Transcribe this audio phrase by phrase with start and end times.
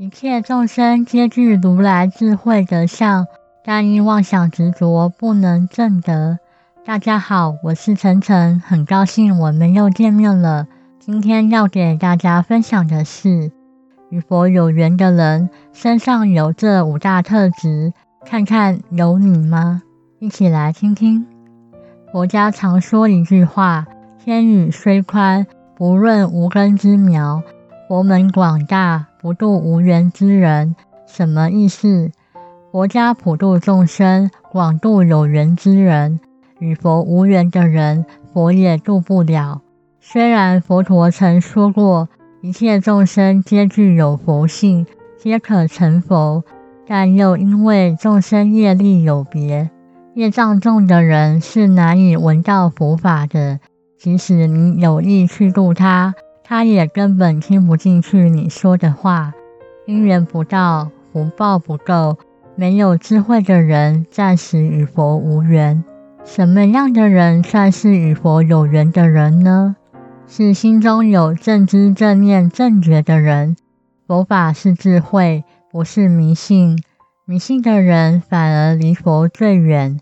[0.00, 3.26] 一切众生皆具如来智慧德相，
[3.64, 6.38] 但因妄想执着，不能证得。
[6.84, 10.68] 大家好，我是晨晨，很高兴我们又见面了。
[11.00, 13.50] 今天要给大家分享的是，
[14.10, 17.92] 与佛有缘的人身上有这五大特质，
[18.24, 19.82] 看看有你吗？
[20.20, 21.26] 一起来听听。
[22.12, 23.84] 佛家常说一句话：
[24.24, 25.44] 天宇虽宽，
[25.74, 27.42] 不润无根之苗；
[27.88, 29.06] 佛门广大。
[29.20, 32.10] 不度无缘之人，什么意思？
[32.70, 36.20] 佛家普度众生，广度有缘之人。
[36.60, 39.62] 与佛无缘的人，佛也度不了。
[40.00, 42.08] 虽然佛陀曾说过，
[42.42, 44.86] 一切众生皆具有佛性，
[45.16, 46.44] 皆可成佛，
[46.86, 49.70] 但又因为众生业力有别，
[50.14, 53.58] 业障重的人是难以闻到佛法的。
[53.96, 56.14] 即使你有意去度他。
[56.48, 59.34] 他也根本听不进去你说的话，
[59.84, 62.16] 因缘不到，福报不够，
[62.56, 65.84] 没有智慧的人暂时与佛无缘。
[66.24, 69.76] 什么样的人算是与佛有缘的人呢？
[70.26, 73.54] 是心中有正知正念正觉的人。
[74.06, 76.82] 佛法是智慧，不是迷信。
[77.26, 80.00] 迷信的人反而离佛最远。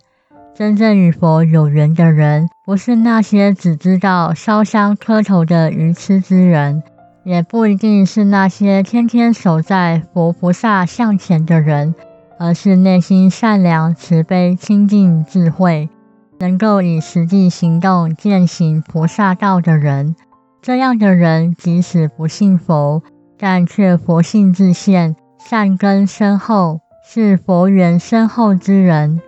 [0.56, 6.82] 真正与佛有缘的人，不是那些只知道烧香磕头的愚痴之人，
[7.24, 11.94] 也不一定是那些天天守在佛菩萨像前的人，
[12.38, 15.90] 而是内心善良、慈悲、清净、智慧，
[16.38, 20.16] 能够以实际行动践行菩萨道的人。
[20.62, 23.02] 这样的人，即使不信佛，
[23.38, 29.20] 但却佛性自现，善根深厚，是佛缘深厚之人。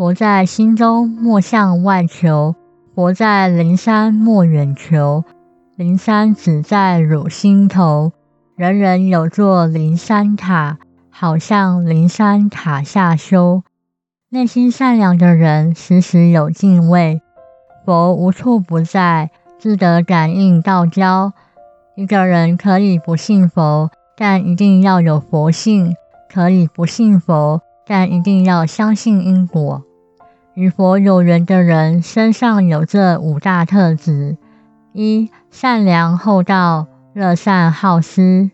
[0.00, 2.54] 佛在心中，莫向外求；
[2.94, 5.24] 佛在灵山，莫远求。
[5.76, 8.10] 灵山只在汝心头，
[8.56, 10.78] 人人有座灵山塔，
[11.10, 13.62] 好像灵山塔下修。
[14.30, 17.20] 内心善良的人，时时有敬畏。
[17.84, 21.34] 佛无处不在，自得感应道交。
[21.94, 25.92] 一个人可以不信佛，但一定要有佛性；
[26.32, 29.82] 可以不信佛，但一定要相信因果。
[30.54, 34.36] 与佛有缘的人身上有这五大特质：
[34.92, 38.50] 一、善良厚道、乐善好施。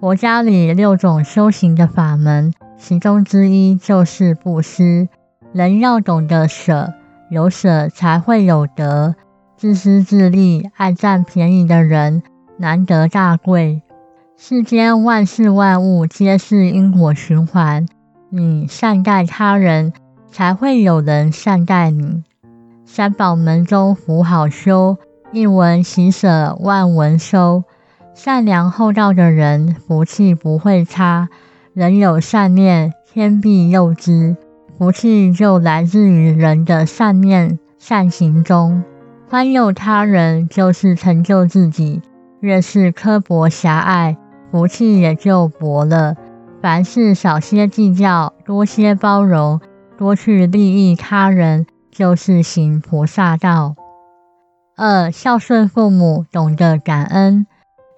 [0.00, 5.08] 佛家里六种修行的法门，其中之一就是布施。
[5.52, 6.92] 人要懂得舍，
[7.30, 9.14] 有舍才会有得。
[9.56, 12.22] 自私自利、爱占便宜的人，
[12.56, 13.82] 难得大贵。
[14.36, 17.86] 世间万事万物皆是因果循环，
[18.30, 19.92] 你善待他人。
[20.30, 22.22] 才会有人善待你。
[22.84, 24.96] 三宝门中福好修，
[25.32, 27.64] 一文喜舍，万文收。
[28.14, 31.28] 善良厚道的人，福气不会差。
[31.72, 34.36] 人有善念，天必佑之。
[34.76, 38.82] 福气就来自于人的善念、善行中。
[39.28, 42.02] 宽宥他人，就是成就自己。
[42.40, 44.16] 越是刻薄狭隘，
[44.50, 46.16] 福气也就薄了。
[46.60, 49.60] 凡事少些计较，多些包容。
[50.00, 53.74] 多去利益他人，就是行菩萨道。
[54.74, 57.46] 二、孝顺父母，懂得感恩。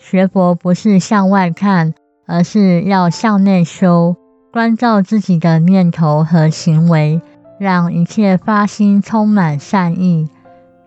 [0.01, 1.95] 学佛不是向外看，
[2.27, 4.17] 而是要向内修，
[4.53, 7.23] 关照自己的念头和行为，
[7.61, 10.29] 让一切发心充满善意。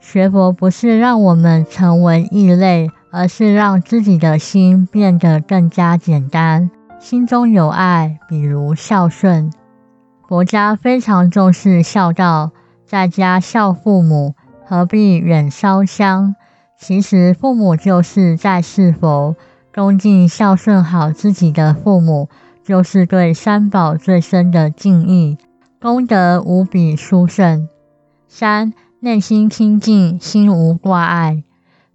[0.01, 9.49] 学佛不是让我们成为异类，而是让自己的心变得更加简单，心中有爱，比如孝顺。
[10.27, 12.51] 佛家非常重视孝道，
[12.83, 14.33] 在家孝父母，
[14.65, 16.35] 何必远烧香？
[16.79, 19.35] 其实父母就是在世佛，
[19.73, 22.27] 恭敬孝顺好自己的父母，
[22.63, 25.37] 就是对三宝最深的敬意，
[25.79, 27.69] 功德无比殊胜。
[28.27, 31.43] 三内心清净，心无挂碍。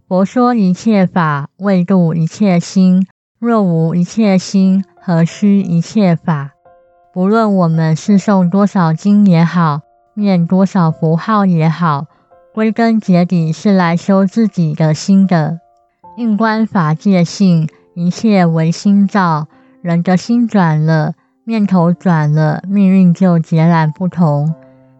[0.06, 3.08] 佛说一切法，为度一切心。
[3.40, 6.52] 若无一切心，何须一切法？
[7.12, 9.80] 不论我们是诵多少经也好，
[10.14, 12.06] 念多少符号也好，
[12.54, 15.58] 归根结底是来修自己的心的。
[16.16, 19.48] 应观法界性，一切唯心造。
[19.82, 21.14] 人的心转了，
[21.44, 24.54] 念头转了，命运就截然不同。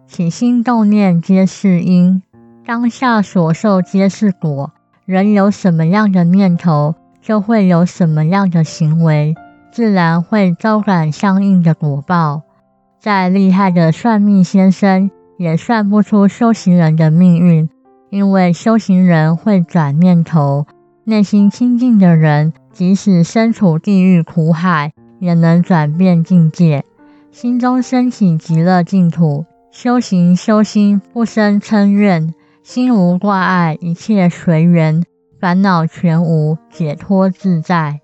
[0.07, 2.21] 起心动念皆是因，
[2.65, 4.71] 当下所受皆是果。
[5.05, 9.33] 人有什么样的念头，就会有什么样的行为。
[9.71, 12.41] 自然会招感相应的果报。
[12.99, 17.69] 再厉害的算命先生也算不出修行人的命运，
[18.09, 20.67] 因为修行人会转念头，
[21.05, 26.83] 内心清净的人即使身处地狱苦海，也能转变境界，
[27.31, 29.45] 心中升起极乐净土。
[29.71, 35.01] 修行修心，不生嗔怨，心无挂碍，一切随缘，
[35.39, 38.00] 烦恼全无，解脱自在。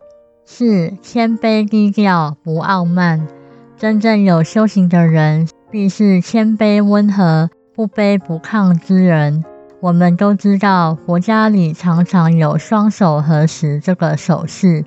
[0.49, 3.27] 四谦卑低调，不傲慢。
[3.75, 9.43] 真正有修行的人，必是谦卑温和、不卑不亢之人。
[9.81, 14.85] 我们都知道，佛家里常常有双手合十这个手势，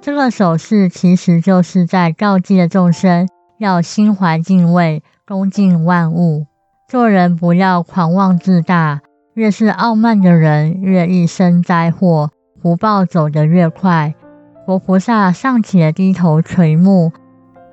[0.00, 3.28] 这个手势其实就是在告诫众生
[3.58, 5.02] 要心怀敬畏。
[5.26, 6.46] 恭敬万物，
[6.88, 9.00] 做人不要狂妄自大。
[9.34, 12.30] 越是傲慢的人，越易生灾祸，
[12.62, 14.14] 福报走得越快。
[14.70, 17.12] 佛菩萨尚且低头垂目，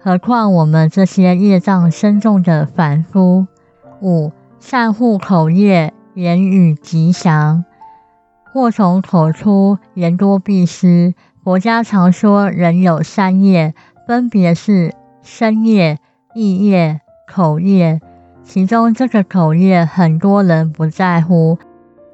[0.01, 3.45] 何况我们这些业障深重的凡夫？
[4.01, 7.65] 五善护口业，言语吉祥。
[8.51, 11.13] 祸从口出，言多必失。
[11.44, 13.75] 佛家常说，人有三业，
[14.07, 15.99] 分别是身业、
[16.33, 17.01] 意业。
[17.31, 18.01] 口业，
[18.44, 21.59] 其中这个口业很多人不在乎，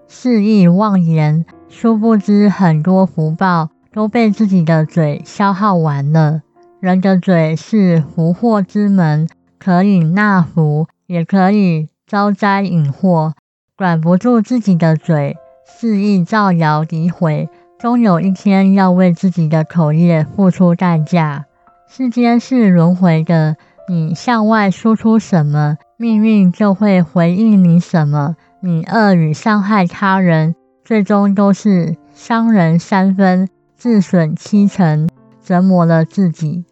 [0.10, 6.42] 肆意妄言，殊不知很多福报都被自己的嘴消耗完了。
[6.80, 9.30] 人的嘴是福祸之门，
[9.60, 13.34] 可以纳福，也可以招灾引祸。
[13.78, 17.48] 管不住自己的嘴，肆意造谣诋毁，
[17.80, 21.46] 终有一天要为自己的口业付出代价。
[21.88, 23.56] 世间是轮回的。
[23.90, 28.38] 你向外输出什么，命运就会回应你什么。
[28.62, 30.56] 你恶语伤害他人，
[30.86, 33.50] 最终都是伤人三分，
[33.84, 35.10] 自损七成，
[35.44, 36.64] 折磨了自己。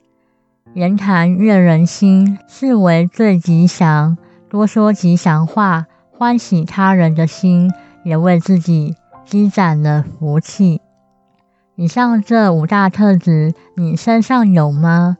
[0.73, 4.17] 言谈悦人心，是为最吉祥。
[4.49, 7.69] 多说吉祥话，欢喜他人的心，
[8.05, 10.79] 也为自己积攒了福气。
[11.75, 15.17] 以上这五大特质，你身上有吗？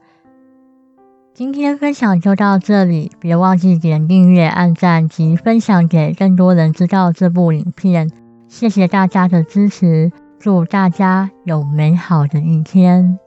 [1.33, 8.09] 今天分享就到这里，别忘记点订阅、按赞及分享给更多人知道这部影片。
[8.47, 13.19] 谢谢大家的支持，祝大家有美好的一天。